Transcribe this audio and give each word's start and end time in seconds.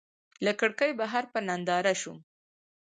له 0.45 0.51
کړکۍ 0.59 0.91
بهر 0.99 1.23
په 1.33 1.39
ننداره 1.47 1.93
شوم. 2.01 2.17